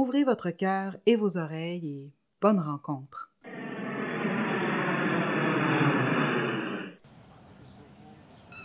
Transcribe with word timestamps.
Ouvrez 0.00 0.22
votre 0.22 0.50
cœur 0.50 0.94
et 1.06 1.16
vos 1.16 1.38
oreilles 1.38 1.88
et 1.88 2.12
bonne 2.40 2.60
rencontre. 2.60 3.32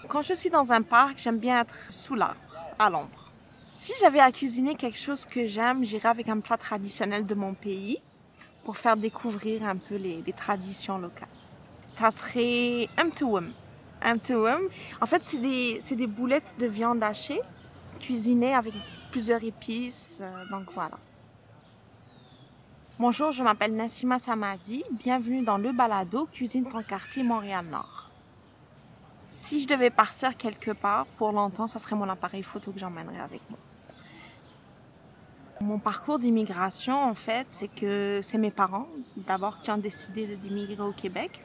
Quand 0.08 0.22
je 0.22 0.36
suis 0.36 0.52
dans 0.52 0.72
un 0.72 0.84
parc, 0.84 1.18
j'aime 1.18 1.40
bien 1.40 1.62
être 1.62 1.74
sous 1.90 2.14
l'arbre, 2.14 2.38
à 2.78 2.92
l'ombre. 2.92 3.32
Si 3.72 3.94
j'avais 4.00 4.20
à 4.20 4.32
cuisiner 4.32 4.76
quelque 4.76 5.00
chose 5.00 5.26
que 5.26 5.48
j'aime, 5.48 5.84
j'irais 5.84 6.10
avec 6.10 6.30
un 6.30 6.40
plat 6.40 6.56
traditionnel 6.56 7.26
de 7.26 7.34
mon 7.34 7.56
pays 7.56 7.98
pour 8.64 8.78
faire 8.78 8.96
découvrir 8.96 9.64
un 9.64 9.78
peu 9.78 9.96
les, 9.96 10.22
traditions 10.34 11.00
locales. 11.00 11.28
Ça 11.88 12.12
serait 12.12 12.88
mtuwum. 13.04 13.52
Mtuwum, 14.06 14.62
en 15.02 15.06
fait, 15.08 15.24
c'est 15.24 15.40
des, 15.40 15.80
c'est 15.82 15.96
des 15.96 16.06
boulettes 16.06 16.60
de 16.60 16.68
viande 16.68 17.02
hachée 17.02 17.42
cuisinées 18.02 18.54
avec 18.54 18.76
plusieurs 19.10 19.44
épices. 19.44 20.22
euh, 20.22 20.46
donc 20.52 20.72
voilà. 20.76 21.00
Bonjour, 23.00 23.32
je 23.32 23.42
m'appelle 23.42 23.76
Nassima 23.76 24.20
Samadi. 24.20 24.84
Bienvenue 24.92 25.42
dans 25.42 25.58
le 25.58 25.72
balado 25.72 26.28
Cuisine 26.32 26.70
ton 26.70 26.84
quartier 26.84 27.24
Montréal-Nord. 27.24 28.12
Si 29.26 29.60
je 29.62 29.68
devais 29.68 29.90
partir 29.90 30.38
quelque 30.38 30.70
part 30.70 31.08
pour 31.18 31.32
longtemps, 31.32 31.66
ça 31.66 31.80
serait 31.80 31.96
mon 31.96 32.08
appareil 32.08 32.44
photo 32.44 32.72
que 32.72 32.80
j'emmènerais 32.80 33.20
avec 33.20 33.42
moi. 33.50 33.58
Mon 35.60 35.80
parcours 35.80 36.20
d'immigration, 36.20 36.96
en 36.96 37.16
fait, 37.16 37.48
c'est 37.50 37.68
que 37.68 38.20
c'est 38.22 38.38
mes 38.38 38.52
parents, 38.52 38.86
d'abord, 39.18 39.60
qui 39.62 39.72
ont 39.72 39.78
décidé 39.80 40.28
d'immigrer 40.28 40.84
au 40.84 40.94
Québec. 40.94 41.42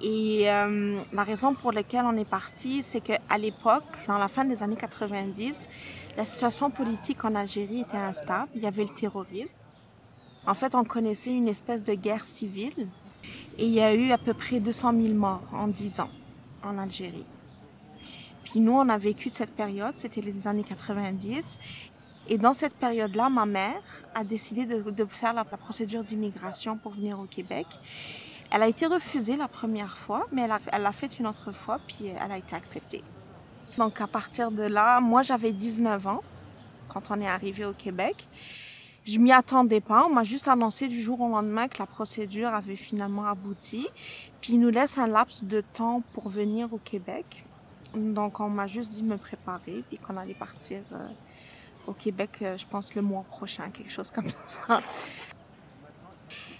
Et 0.00 0.50
euh, 0.50 1.00
la 1.12 1.22
raison 1.22 1.54
pour 1.54 1.70
laquelle 1.70 2.04
on 2.04 2.16
est 2.16 2.28
parti, 2.28 2.82
c'est 2.82 3.00
qu'à 3.00 3.38
l'époque, 3.38 3.84
dans 4.08 4.18
la 4.18 4.26
fin 4.26 4.44
des 4.44 4.64
années 4.64 4.74
90, 4.74 5.70
la 6.16 6.24
situation 6.24 6.72
politique 6.72 7.24
en 7.24 7.36
Algérie 7.36 7.82
était 7.82 7.96
instable. 7.96 8.50
Il 8.56 8.62
y 8.62 8.66
avait 8.66 8.82
le 8.82 8.94
terrorisme. 8.98 9.54
En 10.46 10.54
fait, 10.54 10.74
on 10.74 10.84
connaissait 10.84 11.30
une 11.30 11.48
espèce 11.48 11.82
de 11.82 11.94
guerre 11.94 12.24
civile. 12.24 12.88
Et 13.58 13.66
il 13.66 13.72
y 13.72 13.80
a 13.80 13.94
eu 13.94 14.12
à 14.12 14.18
peu 14.18 14.34
près 14.34 14.60
200 14.60 14.92
000 14.92 15.14
morts 15.14 15.42
en 15.52 15.66
10 15.66 16.00
ans 16.00 16.10
en 16.62 16.78
Algérie. 16.78 17.24
Puis 18.44 18.60
nous, 18.60 18.72
on 18.72 18.88
a 18.88 18.98
vécu 18.98 19.28
cette 19.28 19.50
période, 19.50 19.96
c'était 19.96 20.20
les 20.20 20.46
années 20.46 20.62
90. 20.62 21.58
Et 22.28 22.38
dans 22.38 22.52
cette 22.52 22.74
période-là, 22.74 23.28
ma 23.28 23.46
mère 23.46 23.82
a 24.14 24.22
décidé 24.24 24.66
de, 24.66 25.04
faire 25.06 25.32
la, 25.32 25.44
la 25.50 25.56
procédure 25.56 26.04
d'immigration 26.04 26.76
pour 26.76 26.92
venir 26.92 27.18
au 27.18 27.24
Québec. 27.24 27.66
Elle 28.52 28.62
a 28.62 28.68
été 28.68 28.86
refusée 28.86 29.36
la 29.36 29.48
première 29.48 29.96
fois, 29.98 30.26
mais 30.32 30.48
elle 30.72 30.82
l'a 30.82 30.92
fait 30.92 31.18
une 31.18 31.26
autre 31.26 31.52
fois, 31.52 31.80
puis 31.86 32.06
elle 32.06 32.30
a 32.30 32.38
été 32.38 32.54
acceptée. 32.54 33.02
Donc 33.76 34.00
à 34.00 34.06
partir 34.06 34.50
de 34.50 34.62
là, 34.62 35.00
moi 35.00 35.22
j'avais 35.22 35.52
19 35.52 36.06
ans 36.06 36.22
quand 36.88 37.10
on 37.10 37.20
est 37.20 37.28
arrivé 37.28 37.64
au 37.64 37.72
Québec. 37.72 38.26
Je 39.06 39.20
m'y 39.20 39.30
attendais 39.30 39.80
pas, 39.80 40.04
on 40.04 40.12
m'a 40.12 40.24
juste 40.24 40.48
annoncé 40.48 40.88
du 40.88 41.00
jour 41.00 41.20
au 41.20 41.28
lendemain 41.28 41.68
que 41.68 41.78
la 41.78 41.86
procédure 41.86 42.48
avait 42.48 42.74
finalement 42.74 43.26
abouti. 43.26 43.86
Puis 44.40 44.54
il 44.54 44.60
nous 44.60 44.68
laisse 44.68 44.98
un 44.98 45.06
laps 45.06 45.44
de 45.44 45.60
temps 45.60 46.02
pour 46.12 46.28
venir 46.28 46.74
au 46.74 46.78
Québec. 46.78 47.44
Donc 47.94 48.40
on 48.40 48.48
m'a 48.48 48.66
juste 48.66 48.90
dit 48.90 49.02
de 49.02 49.06
me 49.06 49.16
préparer, 49.16 49.84
puis 49.88 49.98
qu'on 49.98 50.16
allait 50.16 50.34
partir 50.34 50.80
euh, 50.90 51.08
au 51.86 51.92
Québec, 51.92 52.30
euh, 52.42 52.56
je 52.56 52.66
pense 52.66 52.96
le 52.96 53.02
mois 53.02 53.22
prochain, 53.22 53.70
quelque 53.70 53.92
chose 53.92 54.10
comme 54.10 54.28
ça. 54.46 54.82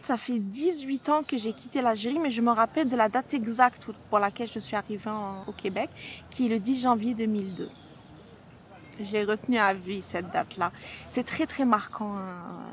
Ça 0.00 0.16
fait 0.16 0.38
18 0.38 1.08
ans 1.08 1.22
que 1.24 1.36
j'ai 1.36 1.52
quitté 1.52 1.82
l'Algérie, 1.82 2.20
mais 2.20 2.30
je 2.30 2.42
me 2.42 2.52
rappelle 2.52 2.88
de 2.88 2.94
la 2.94 3.08
date 3.08 3.34
exacte 3.34 3.88
pour 4.08 4.20
laquelle 4.20 4.48
je 4.52 4.60
suis 4.60 4.76
arrivée 4.76 5.10
au 5.48 5.52
Québec, 5.52 5.90
qui 6.30 6.46
est 6.46 6.48
le 6.48 6.60
10 6.60 6.82
janvier 6.82 7.14
2002. 7.14 7.68
J'ai 9.00 9.24
retenu 9.24 9.58
à 9.58 9.74
vie 9.74 10.00
cette 10.02 10.30
date-là. 10.30 10.72
C'est 11.08 11.24
très 11.26 11.46
très 11.46 11.64
marquant. 11.64 12.16
hein, 12.16 12.64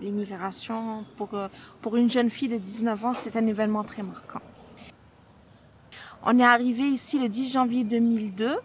L'immigration 0.00 1.04
pour 1.16 1.34
euh, 1.34 1.48
pour 1.80 1.96
une 1.96 2.10
jeune 2.10 2.28
fille 2.28 2.48
de 2.48 2.58
19 2.58 3.04
ans, 3.04 3.14
c'est 3.14 3.36
un 3.36 3.46
événement 3.46 3.84
très 3.84 4.02
marquant. 4.02 4.40
On 6.24 6.38
est 6.38 6.44
arrivé 6.44 6.82
ici 6.82 7.18
le 7.18 7.28
10 7.28 7.52
janvier 7.52 7.84
2002 7.84 8.56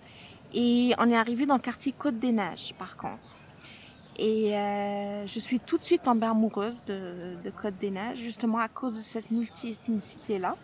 et 0.53 0.94
on 0.97 1.09
est 1.12 1.16
arrivé 1.16 1.46
dans 1.46 1.56
le 1.56 1.62
quartier 1.62 1.91
Côte-des-Neiges 1.91 2.74
par 2.80 2.97
contre. 2.97 3.19
Et 4.18 4.57
euh, 4.57 5.28
je 5.28 5.40
suis 5.40 5.59
tout 5.59 5.78
de 5.78 5.84
suite 5.84 6.03
tombée 6.03 6.25
amoureuse 6.25 6.84
de, 6.86 7.36
de 7.44 7.50
Côte-des-Neiges, 7.51 8.18
justement 8.18 8.57
à 8.57 8.68
cause 8.68 8.94
de 8.97 9.01
cette 9.01 9.30
multi-ethnicité-là. 9.31 10.56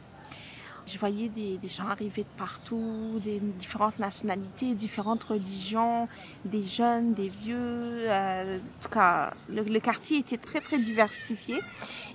Je 0.88 1.00
voyais 1.00 1.30
des, 1.30 1.58
des 1.58 1.68
gens 1.68 1.88
arriver 1.88 2.22
de 2.24 2.38
partout, 2.38 3.20
des 3.24 3.40
différentes 3.40 3.98
nationalités, 3.98 4.76
différentes 4.76 5.24
religions, 5.24 6.08
des 6.44 6.64
jeunes, 6.64 7.14
des 7.16 7.30
vieux. 7.30 7.58
euh, 7.58 8.58
en 8.60 8.84
tout 8.84 8.90
cas, 8.90 9.34
le, 9.50 9.64
le 9.64 9.80
quartier 9.80 10.20
était 10.20 10.38
très 10.38 10.62
très 10.62 10.78
diversifié 10.78 11.60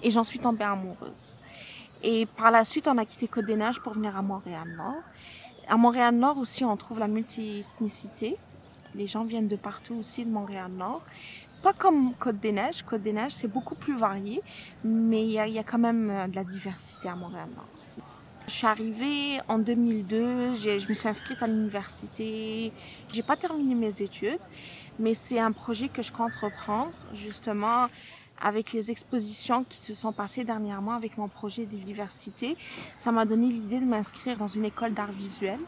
et 0.02 0.10
j'en 0.10 0.22
suis 0.22 0.38
tombée 0.38 0.64
amoureuse. 0.64 1.34
Et 2.02 2.26
par 2.38 2.50
la 2.50 2.64
suite, 2.64 2.86
on 2.88 2.96
a 2.96 3.04
quitté 3.04 3.26
Côte-des-Neiges 3.26 3.80
pour 3.80 3.94
venir 3.94 4.16
à 4.16 4.22
Montréal-Nord. 4.22 5.02
À 5.68 5.76
Montréal-Nord 5.76 6.38
aussi, 6.38 6.64
on 6.64 6.76
trouve 6.76 6.98
la 7.00 7.08
multi-ethnicité. 7.08 8.36
Les 8.94 9.06
gens 9.06 9.24
viennent 9.24 9.48
de 9.48 9.56
partout 9.56 9.96
aussi 9.96 10.24
de 10.24 10.30
Montréal-Nord. 10.30 11.02
Pas 11.62 11.72
comme 11.72 12.14
Côte-des-Neiges. 12.14 12.82
Côte-des-Neiges, 12.82 13.32
c'est 13.32 13.52
beaucoup 13.52 13.74
plus 13.74 13.98
varié, 13.98 14.40
mais 14.84 15.24
il 15.26 15.30
y 15.30 15.52
y 15.52 15.58
a 15.58 15.64
quand 15.64 15.78
même 15.78 16.08
euh, 16.10 16.26
de 16.28 16.36
la 16.36 16.44
diversité 16.44 17.08
à 17.08 17.16
Montréal-Nord. 17.16 17.79
Je 18.50 18.56
suis 18.56 18.66
arrivée 18.66 19.40
en 19.46 19.60
2002, 19.60 20.56
j'ai- 20.56 20.80
je 20.80 20.88
me 20.88 20.92
suis 20.92 21.06
inscrite 21.08 21.40
à 21.40 21.46
l'université. 21.46 22.72
J'ai 23.12 23.22
pas 23.22 23.36
terminé 23.36 23.76
mes 23.76 24.02
études, 24.02 24.40
mais 24.98 25.14
c'est 25.14 25.38
un 25.38 25.52
projet 25.52 25.88
que 25.88 26.02
je 26.02 26.10
compte 26.10 26.32
reprendre, 26.32 26.90
justement, 27.14 27.86
avec 28.40 28.72
les 28.72 28.90
expositions 28.90 29.62
qui 29.62 29.80
se 29.80 29.94
sont 29.94 30.10
passées 30.10 30.42
dernièrement 30.42 30.94
avec 30.94 31.16
mon 31.16 31.28
projet 31.28 31.64
de 31.64 31.76
l'université. 31.76 32.56
Ça 32.96 33.12
m'a 33.12 33.24
donné 33.24 33.46
l'idée 33.46 33.78
de 33.78 33.84
m'inscrire 33.84 34.36
dans 34.36 34.48
une 34.48 34.64
école 34.64 34.94
d'art 34.94 35.12
visuel, 35.12 35.60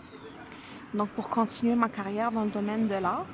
donc 0.92 1.08
pour 1.10 1.28
continuer 1.28 1.76
ma 1.76 1.88
carrière 1.88 2.32
dans 2.32 2.42
le 2.42 2.50
domaine 2.50 2.88
de 2.88 2.96
l'art. 2.96 3.26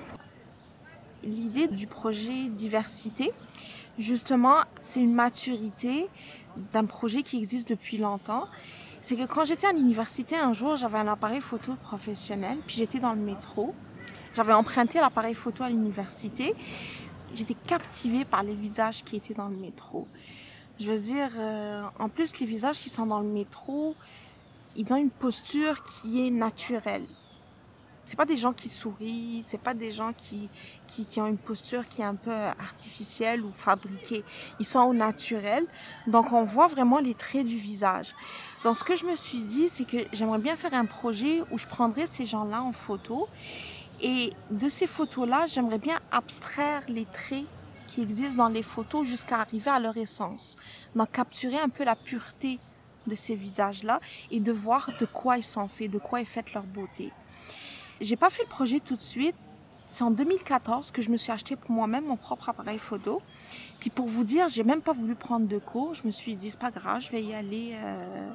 L'idée 1.25 1.69
du 1.69 1.87
projet 1.87 2.49
diversité, 2.51 3.33
justement, 3.99 4.57
c'est 4.79 5.01
une 5.01 5.15
maturité 5.15 6.07
d'un 6.75 6.85
projet 6.85 7.23
qui 7.23 7.39
existe 7.39 7.71
depuis 7.71 7.97
longtemps. 7.97 8.47
C'est 9.01 9.17
que 9.17 9.27
quand 9.27 9.45
j'étais 9.45 9.67
à 9.67 9.73
l'université, 9.73 10.37
un 10.37 10.53
jour, 10.53 10.77
j'avais 10.77 10.99
un 10.99 11.09
appareil 11.09 11.41
photo 11.41 11.75
professionnel, 11.83 12.59
puis 12.67 12.77
j'étais 12.77 12.99
dans 12.99 13.13
le 13.13 13.21
métro. 13.21 13.75
J'avais 14.35 14.53
emprunté 14.53 14.99
l'appareil 14.99 15.35
photo 15.35 15.65
à 15.65 15.69
l'université. 15.69 16.55
J'étais 17.35 17.57
captivée 17.67 18.25
par 18.25 18.43
les 18.43 18.55
visages 18.55 19.05
qui 19.05 19.17
étaient 19.17 19.35
dans 19.35 19.49
le 19.49 19.57
métro. 19.57 20.07
Je 20.81 20.91
veux 20.91 20.99
dire, 20.99 21.31
euh, 21.37 21.83
en 21.99 22.09
plus, 22.09 22.39
les 22.39 22.47
visages 22.47 22.81
qui 22.81 22.89
sont 22.89 23.07
dans 23.07 23.21
le 23.21 23.29
métro, 23.29 23.95
ils 24.77 24.93
ont 24.93 24.97
une 24.97 25.11
posture 25.11 25.85
qui 25.85 26.27
est 26.27 26.31
naturelle. 26.31 27.07
C'est 28.09 28.17
pas 28.17 28.25
des 28.25 28.39
gens 28.39 28.55
qui 28.55 28.71
sourient, 28.71 29.45
c'est 29.47 29.61
pas 29.61 29.75
des 29.75 29.93
gens 29.93 30.15
qui, 30.17 30.49
qui, 30.87 31.05
qui 31.05 31.21
ont 31.21 31.27
une 31.27 31.37
posture 31.37 31.87
qui 31.87 32.01
est 32.01 32.07
un 32.07 32.15
peu 32.15 32.33
artificielle 32.33 33.43
ou 33.43 33.53
fabriquée. 33.55 34.25
Ils 34.59 34.65
sont 34.65 34.81
au 34.81 34.95
naturel, 34.95 35.67
donc 36.07 36.33
on 36.33 36.45
voit 36.45 36.69
vraiment 36.69 37.01
les 37.01 37.13
traits 37.13 37.45
du 37.45 37.59
visage. 37.59 38.15
Donc 38.65 38.77
ce 38.77 38.83
que 38.83 38.97
je 38.97 39.05
me 39.05 39.15
suis 39.15 39.43
dit, 39.43 39.69
c'est 39.69 39.85
que 39.85 39.99
j'aimerais 40.15 40.39
bien 40.39 40.57
faire 40.57 40.73
un 40.73 40.87
projet 40.87 41.43
où 41.51 41.59
je 41.59 41.67
prendrais 41.67 42.07
ces 42.07 42.25
gens-là 42.25 42.63
en 42.63 42.73
photo 42.73 43.29
et 44.01 44.33
de 44.51 44.71
ces 44.71 44.87
photos-là, 44.87 45.47
j'aimerais 45.47 45.77
bien 45.77 46.01
abstraire 46.11 46.85
les 46.89 47.05
traits 47.05 47.45
qui 47.89 48.01
existent 48.01 48.43
dans 48.43 48.49
les 48.49 48.63
photos 48.63 49.07
jusqu'à 49.07 49.41
arriver 49.41 49.71
à 49.71 49.81
leur 49.81 49.99
essence. 49.99 50.57
Donc 50.97 51.13
capturer 51.13 51.59
un 51.59 51.69
peu 51.69 51.85
la 51.85 51.95
pureté 51.95 52.59
de 53.07 53.15
ces 53.15 53.35
visages-là 53.35 54.01
et 54.31 54.41
de 54.41 54.53
voir 54.53 54.89
de 54.99 55.05
quoi 55.05 55.37
ils 55.37 55.45
sont 55.45 55.69
faits, 55.69 55.91
de 55.91 55.99
quoi 55.99 56.23
est 56.23 56.25
faite 56.25 56.55
leur 56.55 56.65
beauté. 56.65 57.13
J'ai 58.01 58.17
pas 58.17 58.31
fait 58.31 58.43
le 58.43 58.49
projet 58.49 58.81
tout 58.81 58.97
de 58.97 59.01
suite. 59.01 59.35
C'est 59.87 60.05
en 60.05 60.11
2014 60.11 60.91
que 60.91 61.01
je 61.03 61.11
me 61.11 61.17
suis 61.17 61.33
acheté 61.33 61.57
pour 61.57 61.71
moi-même 61.71 62.05
mon 62.05 62.17
propre 62.17 62.51
appareil 62.51 62.79
photo. 62.79 63.23
Puis 63.81 63.91
pour 63.91 64.07
vous 64.07 64.25
dire, 64.25 64.49
j'ai 64.49 64.63
même 64.63 64.83
pas 64.83 64.93
voulu 64.93 65.15
prendre 65.15 65.47
de 65.47 65.59
cours. 65.59 65.95
Je 65.95 66.03
me 66.07 66.11
suis 66.11 66.37
dit, 66.37 66.51
c'est 66.51 66.61
pas 66.61 66.71
grave, 66.71 67.01
je 67.01 67.11
vais 67.11 67.23
y 67.23 67.35
aller. 67.35 67.73
euh, 67.75 68.31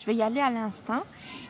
Je 0.00 0.06
vais 0.06 0.14
y 0.14 0.22
aller 0.22 0.40
à 0.40 0.50
l'instinct. 0.50 1.02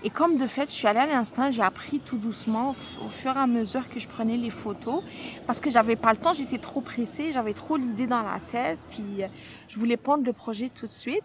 Et 0.02 0.10
comme 0.10 0.38
de 0.38 0.46
fait, 0.46 0.68
je 0.70 0.74
suis 0.74 0.86
allée 0.86 1.00
à 1.00 1.06
l'instinct, 1.06 1.50
j'ai 1.50 1.62
appris 1.62 1.98
tout 2.00 2.16
doucement 2.16 2.74
au 3.04 3.08
fur 3.10 3.36
et 3.36 3.38
à 3.40 3.46
mesure 3.46 3.88
que 3.88 4.00
je 4.00 4.08
prenais 4.08 4.36
les 4.36 4.50
photos. 4.50 5.02
Parce 5.46 5.60
que 5.60 5.70
j'avais 5.70 5.96
pas 5.96 6.12
le 6.12 6.18
temps, 6.18 6.32
j'étais 6.32 6.58
trop 6.58 6.80
pressée, 6.80 7.30
j'avais 7.32 7.54
trop 7.54 7.76
l'idée 7.76 8.06
dans 8.06 8.22
la 8.22 8.40
tête. 8.50 8.78
Puis 8.90 9.22
euh, 9.22 9.28
je 9.68 9.78
voulais 9.78 9.96
prendre 9.98 10.24
le 10.24 10.32
projet 10.32 10.70
tout 10.74 10.86
de 10.86 10.92
suite. 10.92 11.24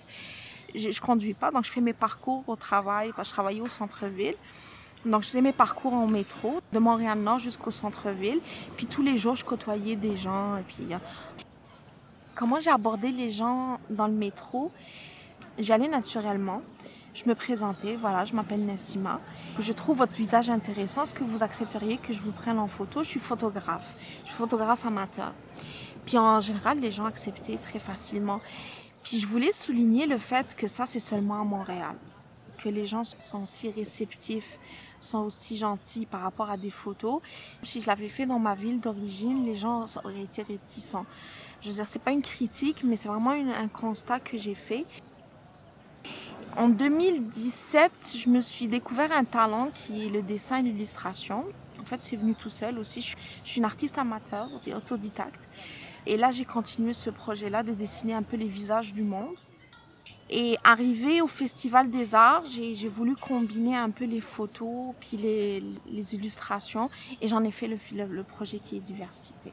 Je, 0.75 0.91
je 0.91 1.01
conduis 1.01 1.33
pas, 1.33 1.51
donc 1.51 1.63
je 1.65 1.71
fais 1.71 1.81
mes 1.81 1.93
parcours 1.93 2.43
au 2.47 2.55
travail, 2.55 3.11
je 3.17 3.29
travaillais 3.29 3.61
au 3.61 3.69
centre-ville. 3.69 4.35
Donc, 5.05 5.23
je 5.23 5.27
faisais 5.27 5.41
mes 5.41 5.53
parcours 5.53 5.93
en 5.93 6.07
métro, 6.07 6.59
de 6.73 6.79
Montréal-Nord 6.79 7.39
jusqu'au 7.39 7.71
centre-ville. 7.71 8.41
Puis 8.75 8.87
tous 8.87 9.01
les 9.01 9.17
jours, 9.17 9.35
je 9.35 9.45
côtoyais 9.45 9.95
des 9.95 10.17
gens. 10.17 10.57
Et 10.57 10.63
puis, 10.63 10.93
euh, 10.93 10.97
comment 12.35 12.59
j'ai 12.59 12.71
abordé 12.71 13.11
les 13.11 13.31
gens 13.31 13.77
dans 13.89 14.07
le 14.07 14.13
métro? 14.13 14.71
J'allais 15.57 15.87
naturellement. 15.87 16.61
Je 17.13 17.27
me 17.27 17.33
présentais, 17.33 17.95
voilà, 17.95 18.23
je 18.25 18.33
m'appelle 18.33 18.65
Nassima. 18.65 19.19
Je 19.57 19.73
trouve 19.73 19.97
votre 19.97 20.13
visage 20.13 20.49
intéressant. 20.49 21.03
Est-ce 21.03 21.15
que 21.15 21.23
vous 21.23 21.43
accepteriez 21.43 21.97
que 21.97 22.13
je 22.13 22.21
vous 22.21 22.31
prenne 22.31 22.59
en 22.59 22.67
photo? 22.67 23.03
Je 23.03 23.09
suis 23.09 23.19
photographe. 23.19 23.87
Je 24.23 24.29
suis 24.29 24.37
photographe 24.37 24.85
amateur. 24.85 25.33
Puis 26.05 26.17
en 26.17 26.39
général, 26.39 26.79
les 26.79 26.91
gens 26.91 27.05
acceptaient 27.05 27.57
très 27.57 27.79
facilement. 27.79 28.41
Puis 29.03 29.19
je 29.19 29.27
voulais 29.27 29.51
souligner 29.51 30.05
le 30.05 30.17
fait 30.17 30.55
que 30.55 30.67
ça, 30.67 30.85
c'est 30.85 30.99
seulement 30.99 31.41
à 31.41 31.43
Montréal. 31.43 31.95
Que 32.63 32.69
les 32.69 32.85
gens 32.85 33.03
sont 33.03 33.45
si 33.45 33.69
réceptifs, 33.69 34.59
sont 34.99 35.19
aussi 35.19 35.57
gentils 35.57 36.05
par 36.05 36.21
rapport 36.21 36.49
à 36.49 36.57
des 36.57 36.69
photos. 36.69 37.21
Si 37.63 37.81
je 37.81 37.87
l'avais 37.87 38.09
fait 38.09 38.25
dans 38.25 38.39
ma 38.39 38.55
ville 38.55 38.79
d'origine, 38.79 39.45
les 39.45 39.55
gens 39.55 39.85
auraient 40.03 40.23
été 40.23 40.43
réticents. 40.43 41.05
Je 41.61 41.69
veux 41.69 41.75
dire, 41.75 41.87
c'est 41.87 41.99
pas 41.99 42.11
une 42.11 42.21
critique, 42.21 42.83
mais 42.83 42.95
c'est 42.95 43.07
vraiment 43.07 43.31
un 43.31 43.67
constat 43.67 44.19
que 44.19 44.37
j'ai 44.37 44.55
fait. 44.55 44.85
En 46.57 46.67
2017, 46.67 48.17
je 48.17 48.29
me 48.29 48.41
suis 48.41 48.67
découvert 48.67 49.11
un 49.11 49.23
talent 49.23 49.69
qui 49.73 50.05
est 50.05 50.09
le 50.09 50.21
dessin 50.21 50.57
et 50.57 50.63
l'illustration. 50.63 51.45
En 51.79 51.85
fait, 51.85 52.01
c'est 52.01 52.15
venu 52.15 52.35
tout 52.35 52.49
seul 52.49 52.79
aussi. 52.79 53.01
Je, 53.01 53.15
je 53.43 53.49
suis 53.49 53.59
une 53.59 53.65
artiste 53.65 53.97
amateur, 53.97 54.49
autodidacte. 54.75 55.47
Et 56.05 56.17
là, 56.17 56.31
j'ai 56.31 56.45
continué 56.45 56.93
ce 56.93 57.09
projet-là 57.09 57.63
de 57.63 57.73
dessiner 57.73 58.13
un 58.13 58.23
peu 58.23 58.35
les 58.35 58.47
visages 58.47 58.93
du 58.93 59.03
monde. 59.03 59.35
Et 60.31 60.57
arrivé 60.63 61.21
au 61.21 61.27
Festival 61.27 61.89
des 61.89 62.13
Arts, 62.13 62.43
j'ai 62.45 62.87
voulu 62.87 63.15
combiner 63.15 63.75
un 63.75 63.89
peu 63.89 64.05
les 64.05 64.21
photos 64.21 64.93
puis 64.99 65.17
les, 65.17 66.15
illustrations 66.15 66.91
et 67.19 67.27
j'en 67.27 67.43
ai 67.43 67.51
fait 67.51 67.67
le, 67.67 68.23
projet 68.23 68.59
qui 68.59 68.77
est 68.77 68.79
Diversité. 68.79 69.51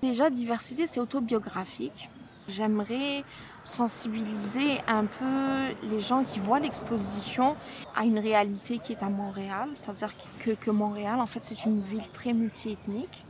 Déjà, 0.00 0.30
Diversité, 0.30 0.86
c'est 0.86 1.00
autobiographique. 1.00 2.08
J'aimerais 2.48 3.24
sensibiliser 3.62 4.80
un 4.88 5.04
peu 5.04 5.74
les 5.90 6.00
gens 6.00 6.24
qui 6.24 6.40
voient 6.40 6.58
l'exposition 6.58 7.54
à 7.94 8.04
une 8.04 8.18
réalité 8.18 8.78
qui 8.78 8.92
est 8.92 9.02
à 9.02 9.10
Montréal, 9.10 9.68
c'est-à-dire 9.74 10.14
que, 10.40 10.52
que 10.52 10.70
Montréal, 10.70 11.20
en 11.20 11.26
fait, 11.26 11.44
c'est 11.44 11.66
une 11.66 11.82
ville 11.82 12.08
très 12.14 12.32
multiethnique. 12.32 13.22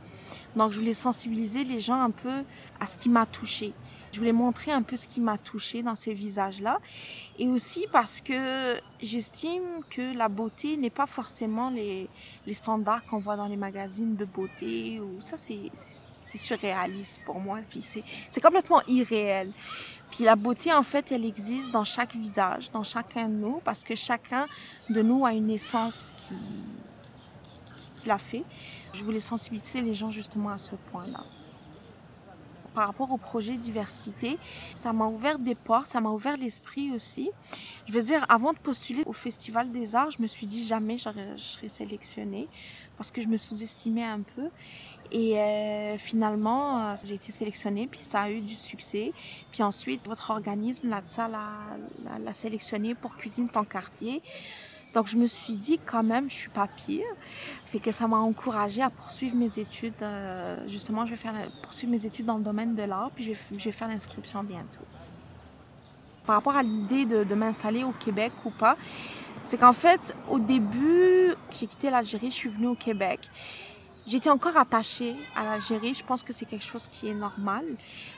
Donc, 0.55 0.71
je 0.71 0.79
voulais 0.79 0.93
sensibiliser 0.93 1.63
les 1.63 1.79
gens 1.79 2.01
un 2.01 2.11
peu 2.11 2.43
à 2.79 2.87
ce 2.87 2.97
qui 2.97 3.09
m'a 3.09 3.25
touchée. 3.25 3.73
Je 4.13 4.19
voulais 4.19 4.31
montrer 4.31 4.71
un 4.71 4.83
peu 4.83 4.95
ce 4.95 5.07
qui 5.07 5.19
m'a 5.19 5.39
touchée 5.39 5.81
dans 5.81 5.95
ces 5.95 6.13
visages-là. 6.13 6.79
Et 7.39 7.47
aussi 7.47 7.87
parce 7.91 8.21
que 8.21 8.79
j'estime 9.01 9.63
que 9.89 10.15
la 10.15 10.29
beauté 10.29 10.77
n'est 10.77 10.91
pas 10.91 11.07
forcément 11.07 11.71
les, 11.71 12.07
standards 12.51 13.03
qu'on 13.07 13.17
voit 13.17 13.35
dans 13.35 13.47
les 13.47 13.55
magazines 13.55 14.15
de 14.15 14.25
beauté. 14.25 15.01
Ça, 15.19 15.35
c'est 15.35 15.71
surréaliste 16.35 17.21
pour 17.25 17.39
moi. 17.39 17.61
Puis 17.71 17.81
c'est 17.81 18.41
complètement 18.41 18.83
irréel. 18.87 19.51
Puis 20.11 20.23
la 20.25 20.35
beauté, 20.35 20.71
en 20.71 20.83
fait, 20.83 21.11
elle 21.11 21.25
existe 21.25 21.71
dans 21.71 21.83
chaque 21.83 22.15
visage, 22.15 22.69
dans 22.69 22.83
chacun 22.83 23.27
de 23.27 23.33
nous, 23.33 23.61
parce 23.65 23.83
que 23.83 23.95
chacun 23.95 24.45
de 24.91 25.01
nous 25.01 25.25
a 25.25 25.33
une 25.33 25.49
essence 25.49 26.13
qui, 26.19 26.35
qui 27.97 28.07
l'a 28.07 28.19
fait. 28.19 28.43
Je 28.93 29.03
voulais 29.03 29.19
sensibiliser 29.19 29.81
les 29.81 29.95
gens 29.95 30.11
justement 30.11 30.49
à 30.49 30.59
ce 30.59 30.75
point-là 30.91 31.23
par 32.73 32.87
rapport 32.87 33.11
au 33.11 33.17
projet 33.17 33.55
diversité, 33.55 34.37
ça 34.75 34.93
m'a 34.93 35.05
ouvert 35.05 35.39
des 35.39 35.55
portes, 35.55 35.89
ça 35.89 36.01
m'a 36.01 36.09
ouvert 36.09 36.37
l'esprit 36.37 36.91
aussi. 36.91 37.29
Je 37.87 37.93
veux 37.93 38.01
dire, 38.01 38.25
avant 38.29 38.53
de 38.53 38.57
postuler 38.57 39.03
au 39.05 39.13
Festival 39.13 39.71
des 39.71 39.95
Arts, 39.95 40.11
je 40.11 40.21
me 40.21 40.27
suis 40.27 40.47
dit 40.47 40.63
jamais 40.63 40.97
je 40.97 41.09
serais 41.37 41.69
sélectionnée 41.69 42.47
parce 42.97 43.11
que 43.11 43.21
je 43.21 43.27
me 43.27 43.37
sous-estimais 43.37 44.03
un 44.03 44.21
peu. 44.35 44.49
Et 45.11 45.39
euh, 45.39 45.97
finalement, 45.97 46.91
euh, 46.91 46.95
j'ai 47.05 47.15
été 47.15 47.31
sélectionnée, 47.31 47.87
puis 47.87 47.99
ça 48.01 48.21
a 48.21 48.29
eu 48.31 48.41
du 48.41 48.55
succès. 48.55 49.13
Puis 49.51 49.61
ensuite, 49.61 50.07
votre 50.07 50.31
organisme, 50.31 50.89
l'ATSA, 50.89 51.27
l'a 51.27 52.33
sélectionné 52.33 52.95
pour 52.95 53.15
Cuisine 53.15 53.49
ton 53.49 53.63
quartier. 53.63 54.21
Donc 54.93 55.07
je 55.07 55.17
me 55.17 55.25
suis 55.27 55.55
dit 55.55 55.79
quand 55.83 56.03
même, 56.03 56.29
je 56.29 56.35
suis 56.35 56.49
pas 56.49 56.67
pire. 56.67 57.05
Fait 57.71 57.79
que 57.79 57.91
ça 57.91 58.07
m'a 58.07 58.17
encouragée 58.17 58.81
à 58.81 58.89
poursuivre 58.89 59.35
mes 59.35 59.57
études. 59.57 59.93
Euh, 60.01 60.57
justement, 60.67 61.05
je 61.05 61.11
vais 61.11 61.17
faire 61.17 61.33
poursuivre 61.63 61.91
mes 61.91 62.05
études 62.05 62.25
dans 62.25 62.37
le 62.37 62.43
domaine 62.43 62.75
de 62.75 62.83
l'art, 62.83 63.09
puis 63.15 63.23
je 63.23 63.65
vais, 63.65 63.71
faire 63.71 63.87
l'inscription 63.87 64.43
bientôt. 64.43 64.85
Par 66.25 66.35
rapport 66.35 66.55
à 66.55 66.63
l'idée 66.63 67.05
de, 67.05 67.23
de 67.23 67.35
m'installer 67.35 67.83
au 67.83 67.91
Québec 67.91 68.31
ou 68.45 68.51
pas, 68.51 68.77
c'est 69.45 69.57
qu'en 69.57 69.73
fait, 69.73 70.15
au 70.29 70.39
début, 70.39 71.33
j'ai 71.51 71.67
quitté 71.67 71.89
l'Algérie, 71.89 72.31
je 72.31 72.35
suis 72.35 72.49
venue 72.49 72.67
au 72.67 72.75
Québec. 72.75 73.19
J'étais 74.05 74.29
encore 74.29 74.57
attachée 74.57 75.15
à 75.35 75.45
l'Algérie. 75.45 75.93
Je 75.93 76.03
pense 76.03 76.23
que 76.23 76.33
c'est 76.33 76.45
quelque 76.45 76.65
chose 76.65 76.89
qui 76.91 77.07
est 77.07 77.13
normal. 77.13 77.63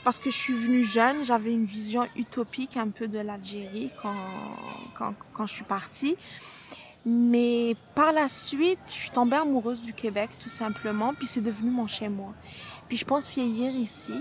Parce 0.04 0.18
que 0.18 0.32
je 0.32 0.36
suis 0.36 0.54
venue 0.54 0.84
jeune, 0.84 1.24
j'avais 1.24 1.52
une 1.52 1.66
vision 1.66 2.08
utopique 2.16 2.76
un 2.76 2.90
peu 2.90 3.08
de 3.08 3.20
l'Algérie 3.20 3.92
quand, 4.02 4.16
quand, 4.96 5.14
quand 5.34 5.46
je 5.46 5.54
suis 5.54 5.64
partie. 5.64 6.18
Mais 7.06 7.76
par 7.94 8.12
la 8.12 8.28
suite, 8.28 8.80
je 8.88 8.94
suis 8.94 9.12
tombée 9.12 9.36
amoureuse 9.38 9.82
du 9.82 9.94
Québec, 9.94 10.32
tout 10.42 10.50
simplement. 10.50 11.14
Puis 11.14 11.28
c'est 11.28 11.42
devenu 11.42 11.70
mon 11.70 11.88
chez-moi. 11.88 12.34
Puis 12.88 12.98
je 12.98 13.06
pense 13.06 13.30
vieillir 13.30 13.76
ici. 13.76 14.14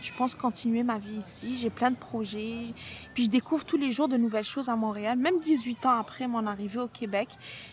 Je 0.00 0.10
pense 0.18 0.34
continuer 0.34 0.82
ma 0.82 0.98
vie 0.98 1.18
ici. 1.18 1.56
J'ai 1.56 1.70
plein 1.70 1.92
de 1.92 1.96
projets. 1.96 2.74
Puis 3.14 3.24
je 3.24 3.30
découvre 3.30 3.64
tous 3.64 3.76
les 3.76 3.92
jours 3.92 4.08
de 4.08 4.16
nouvelles 4.16 4.44
choses 4.44 4.68
à 4.68 4.74
Montréal. 4.74 5.16
Même 5.16 5.38
18 5.38 5.86
ans 5.86 6.00
après 6.00 6.26
mon 6.26 6.44
arrivée 6.48 6.80
au 6.80 6.88
Québec, 6.88 7.28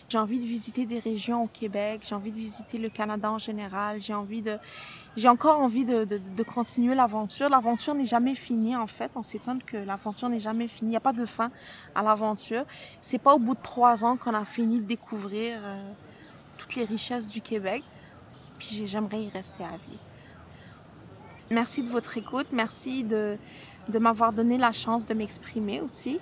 j'ai 0.08 0.18
envie 0.18 0.38
de 0.38 0.46
visiter 0.46 0.86
des 0.86 1.00
régions 1.00 1.42
au 1.42 1.48
Québec. 1.48 2.02
J'ai 2.04 2.14
envie 2.14 2.30
de 2.30 2.36
visiter 2.36 2.78
le 2.78 2.88
Canada 2.88 3.32
en 3.32 3.38
général. 3.38 4.00
J'ai 4.00 4.14
envie 4.14 4.42
de, 4.42 4.56
j'ai 5.16 5.28
encore 5.28 5.60
envie 5.60 5.84
de, 5.84 6.04
de, 6.04 6.20
de 6.36 6.42
continuer 6.42 6.94
l'aventure. 6.94 7.48
L'aventure 7.48 7.94
n'est 7.94 8.06
jamais 8.06 8.34
finie 8.34 8.76
en 8.76 8.86
fait. 8.86 9.10
On 9.16 9.22
s'étonne 9.22 9.62
que 9.62 9.76
l'aventure 9.76 10.28
n'est 10.28 10.40
jamais 10.40 10.68
finie. 10.68 10.88
Il 10.88 10.90
n'y 10.90 10.96
a 10.96 11.00
pas 11.00 11.12
de 11.12 11.26
fin 11.26 11.50
à 11.94 12.02
l'aventure. 12.02 12.64
C'est 13.02 13.18
pas 13.18 13.34
au 13.34 13.38
bout 13.38 13.54
de 13.54 13.62
trois 13.62 14.04
ans 14.04 14.16
qu'on 14.16 14.34
a 14.34 14.44
fini 14.44 14.78
de 14.78 14.84
découvrir 14.86 15.58
euh, 15.62 15.92
toutes 16.58 16.76
les 16.76 16.84
richesses 16.84 17.28
du 17.28 17.40
Québec. 17.40 17.82
Puis 18.58 18.86
j'aimerais 18.86 19.22
y 19.22 19.28
rester 19.30 19.64
à 19.64 19.76
vie. 19.76 19.98
Merci 21.50 21.82
de 21.82 21.90
votre 21.90 22.16
écoute. 22.16 22.46
Merci 22.52 23.02
de, 23.02 23.36
de 23.88 23.98
m'avoir 23.98 24.32
donné 24.32 24.58
la 24.58 24.70
chance 24.70 25.06
de 25.06 25.14
m'exprimer 25.14 25.80
aussi. 25.80 26.20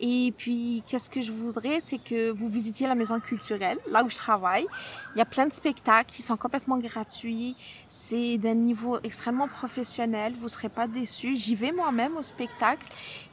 Et 0.00 0.32
puis, 0.36 0.82
qu'est-ce 0.88 1.08
que 1.08 1.22
je 1.22 1.30
voudrais, 1.30 1.80
c'est 1.80 1.98
que 1.98 2.30
vous 2.30 2.48
visitiez 2.48 2.88
la 2.88 2.96
maison 2.96 3.20
culturelle, 3.20 3.78
là 3.88 4.02
où 4.02 4.10
je 4.10 4.16
travaille. 4.16 4.66
Il 5.14 5.18
y 5.18 5.22
a 5.22 5.24
plein 5.24 5.46
de 5.46 5.52
spectacles 5.52 6.12
qui 6.12 6.20
sont 6.20 6.36
complètement 6.36 6.78
gratuits. 6.78 7.54
C'est 7.88 8.36
d'un 8.38 8.54
niveau 8.54 8.98
extrêmement 9.04 9.46
professionnel. 9.46 10.34
Vous 10.40 10.48
serez 10.48 10.68
pas 10.68 10.88
déçus. 10.88 11.36
J'y 11.36 11.54
vais 11.54 11.70
moi-même 11.70 12.16
au 12.16 12.22
spectacle. 12.22 12.84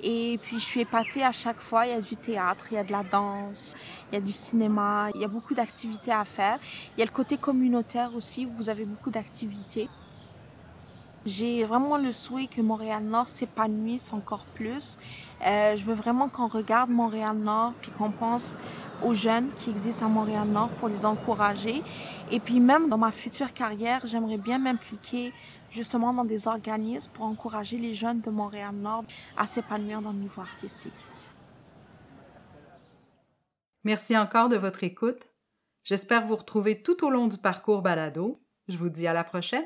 Et 0.03 0.39
puis, 0.43 0.59
je 0.59 0.65
suis 0.65 0.81
épatée 0.81 1.23
à 1.23 1.31
chaque 1.31 1.59
fois. 1.59 1.87
Il 1.87 1.93
y 1.93 1.95
a 1.95 2.01
du 2.01 2.15
théâtre, 2.15 2.67
il 2.71 2.75
y 2.75 2.77
a 2.77 2.83
de 2.83 2.91
la 2.91 3.03
danse, 3.03 3.75
il 4.11 4.15
y 4.15 4.17
a 4.17 4.21
du 4.21 4.31
cinéma. 4.31 5.09
Il 5.15 5.21
y 5.21 5.25
a 5.25 5.27
beaucoup 5.27 5.55
d'activités 5.55 6.11
à 6.11 6.25
faire. 6.25 6.59
Il 6.95 6.99
y 6.99 7.03
a 7.03 7.05
le 7.05 7.11
côté 7.11 7.37
communautaire 7.37 8.11
aussi. 8.15 8.45
Où 8.45 8.51
vous 8.51 8.69
avez 8.69 8.85
beaucoup 8.85 9.09
d'activités. 9.09 9.89
J'ai 11.25 11.63
vraiment 11.65 11.97
le 11.97 12.11
souhait 12.11 12.47
que 12.47 12.61
Montréal-Nord 12.61 13.29
s'épanouisse 13.29 14.11
encore 14.11 14.45
plus. 14.55 14.97
Euh, 15.45 15.75
je 15.75 15.83
veux 15.83 15.93
vraiment 15.93 16.29
qu'on 16.29 16.47
regarde 16.47 16.89
Montréal-Nord 16.89 17.73
puis 17.81 17.91
qu'on 17.91 18.11
pense 18.11 18.57
aux 19.03 19.13
jeunes 19.13 19.49
qui 19.57 19.71
existent 19.71 20.05
à 20.05 20.09
Montréal-Nord 20.09 20.69
pour 20.79 20.87
les 20.87 21.05
encourager. 21.05 21.83
Et 22.31 22.39
puis 22.39 22.59
même 22.59 22.89
dans 22.89 22.97
ma 22.97 23.11
future 23.11 23.53
carrière, 23.53 24.01
j'aimerais 24.05 24.37
bien 24.37 24.59
m'impliquer 24.59 25.33
justement 25.71 26.13
dans 26.13 26.25
des 26.25 26.47
organismes 26.47 27.11
pour 27.13 27.25
encourager 27.25 27.77
les 27.77 27.95
jeunes 27.95 28.21
de 28.21 28.29
Montréal-Nord 28.29 29.03
à 29.37 29.47
s'épanouir 29.47 30.01
dans 30.01 30.11
le 30.11 30.19
niveau 30.19 30.41
artistique. 30.41 30.93
Merci 33.83 34.15
encore 34.15 34.49
de 34.49 34.57
votre 34.57 34.83
écoute. 34.83 35.27
J'espère 35.83 36.25
vous 36.27 36.35
retrouver 36.35 36.83
tout 36.83 37.03
au 37.03 37.09
long 37.09 37.27
du 37.27 37.37
parcours 37.37 37.81
balado. 37.81 38.39
Je 38.67 38.77
vous 38.77 38.89
dis 38.89 39.07
à 39.07 39.13
la 39.13 39.23
prochaine. 39.23 39.65